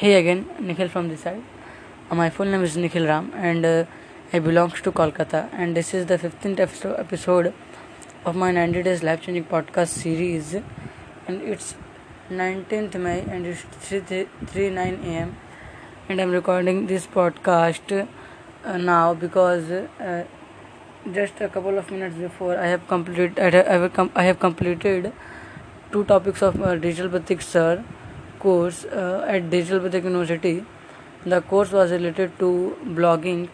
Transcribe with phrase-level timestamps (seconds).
[0.00, 1.42] Hey again, Nikhil from this side.
[2.08, 3.84] Uh, my full name is Nikhil Ram and uh,
[4.32, 7.52] I belongs to Kolkata and this is the 15th episode
[8.24, 11.74] of my 90 days life changing podcast series and it's
[12.30, 15.36] 19th May and it's 3, 3 9 am
[16.08, 18.06] and I'm recording this podcast
[18.64, 20.24] uh, now because uh,
[21.12, 25.12] just a couple of minutes before I have completed I have, I have, completed
[25.90, 27.84] two topics of uh, digital Deepak sir
[28.38, 30.64] course uh, at digital Deepak University.
[31.26, 33.48] The course was related to blogging.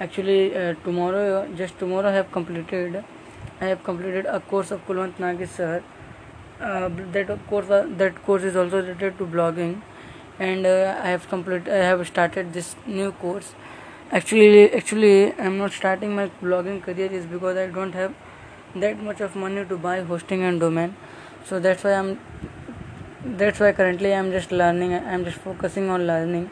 [0.00, 3.04] Actually, uh, tomorrow, just tomorrow, I have completed.
[3.60, 5.82] I have completed a course of Kulwant Nagi sir.
[6.60, 9.80] Uh, that course, was, that course is also related to blogging,
[10.38, 11.68] and uh, I have complete.
[11.68, 13.54] I have started this new course.
[14.12, 18.14] Actually, actually, I'm not starting my blogging career is because I don't have
[18.76, 20.96] that much of money to buy hosting and domain.
[21.44, 22.18] So that's why I'm
[23.24, 26.50] that's why currently i'm just learning i'm just focusing on learning.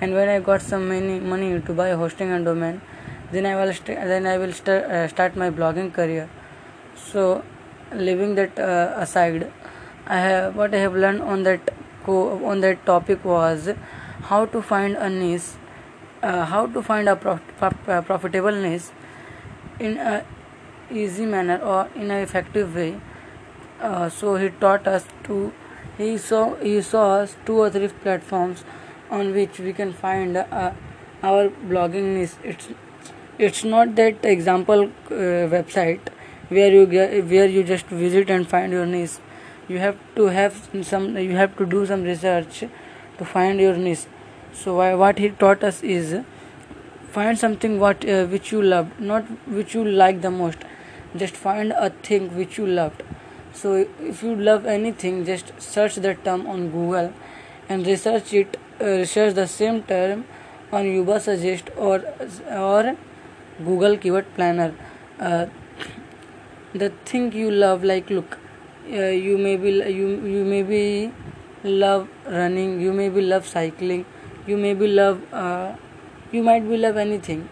[0.00, 2.80] And when i got some money money to buy hosting and domain
[3.32, 6.28] then i will st- then i will st- uh, start my blogging career.
[6.96, 7.42] So
[7.94, 9.50] leaving that uh, aside
[10.06, 11.70] i have what i have learned on that
[12.04, 13.68] co- on that topic was
[14.30, 15.50] how to find a niche
[16.22, 18.90] uh, how to find a prof- prof- uh, profitable niche
[19.80, 20.24] in a
[20.90, 23.00] easy manner or in an effective way.
[23.80, 25.52] Uh, so he taught us to
[25.98, 28.64] he saw he saw us two or three platforms
[29.10, 30.72] on which we can find uh,
[31.22, 32.68] our blogging niche it's
[33.38, 36.00] it's not that example uh, website
[36.48, 39.18] where you get, where you just visit and find your niche.
[39.68, 42.64] You have to have some you have to do some research
[43.18, 44.04] to find your niche.
[44.52, 46.20] So why, what he taught us is
[47.10, 50.58] find something what uh, which you love not which you like the most.
[51.16, 53.02] Just find a thing which you loved
[53.52, 57.12] so if you love anything just search that term on google
[57.68, 60.24] and research it uh, research the same term
[60.72, 61.96] on Ubersuggest or
[62.58, 62.96] or
[63.64, 64.74] google keyword planner.
[65.20, 65.46] Uh,
[66.74, 68.38] the thing you love like look
[68.90, 71.12] uh, you may be you you may be
[71.64, 74.04] love running you may be love cycling
[74.46, 75.74] you may be love uh,
[76.32, 77.48] you might be love anything.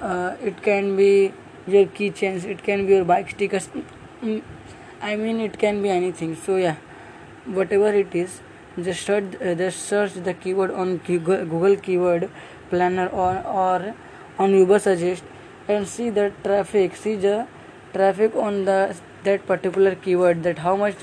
[0.00, 1.32] Uh, it can be
[1.66, 3.68] your keychains it can be your bike stickers.
[4.22, 4.42] Mm,
[5.00, 6.34] I mean, it can be anything.
[6.34, 6.76] So yeah,
[7.44, 8.40] whatever it is,
[8.82, 12.28] just search, uh, just search the keyword on Google, Google keyword
[12.70, 13.94] planner or or
[14.38, 15.22] on Ubersuggest
[15.68, 16.96] and see the traffic.
[16.96, 17.46] See the
[17.92, 20.42] traffic on the that particular keyword.
[20.42, 20.96] That how much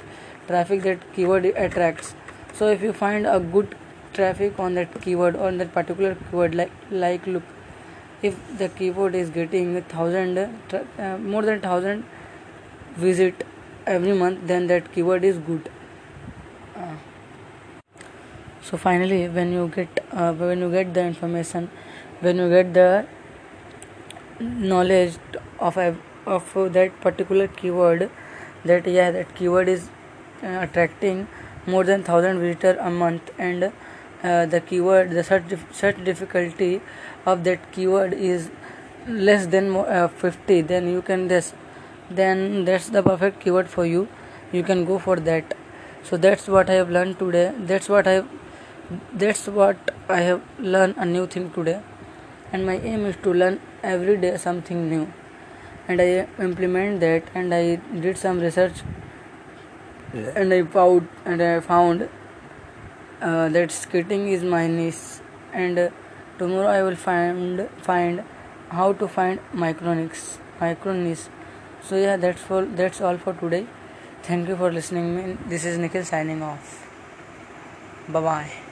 [0.47, 2.13] traffic that keyword attracts.
[2.53, 3.75] So if you find a good
[4.13, 7.43] traffic on that keyword on that particular keyword, like like look,
[8.21, 12.05] if the keyword is getting thousand uh, more than thousand
[12.95, 13.45] visit
[13.85, 15.69] every month then that keyword is good.
[16.75, 16.95] Uh,
[18.61, 21.69] so finally when you get uh, when you get the information
[22.19, 23.05] when you get the
[24.39, 25.17] knowledge
[25.59, 25.77] of
[26.25, 28.09] of that particular keyword
[28.63, 29.89] that yeah that keyword is
[30.43, 31.27] uh, attracting
[31.67, 33.63] more than 1000 visitor a month and
[34.23, 36.81] uh, the keyword the search, search difficulty
[37.25, 38.49] of that keyword is
[39.07, 41.53] less than uh, 50 then you can just
[42.09, 44.07] then that's the perfect keyword for you.
[44.51, 45.53] You can go for that.
[46.03, 47.51] So that's what i have learned today.
[47.57, 48.27] That's what i have
[49.13, 49.77] that's what
[50.07, 51.81] i have learned a new thing today.
[52.51, 55.11] And my aim is to learn every day something new.
[55.87, 58.83] And i implement that and i did some research
[60.13, 62.07] and i found and i found
[63.21, 65.21] uh, that skating is my niche.
[65.53, 65.89] And uh,
[66.37, 68.23] tomorrow i will find find
[68.69, 71.29] how to find micronics microniche
[71.87, 73.65] so yeah that's all that's all for today.
[74.23, 75.37] Thank you for listening me.
[75.47, 76.77] This is nikhil signing off.
[78.09, 78.64] Bye bye